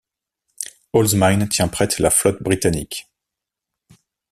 [0.95, 3.07] Allsmine tient prête la flotte britannique.